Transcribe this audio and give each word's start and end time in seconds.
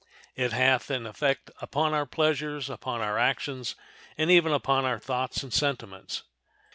It 0.35 0.51
hath 0.51 0.89
an 0.89 1.05
effect 1.05 1.51
upon 1.61 1.93
our 1.93 2.07
pleasures, 2.07 2.71
upon 2.71 3.01
our 3.01 3.19
actions, 3.19 3.75
and 4.17 4.31
even 4.31 4.51
upon 4.51 4.83
our 4.83 4.97
thoughts 4.97 5.43
and 5.43 5.53
sentiments." 5.53 6.23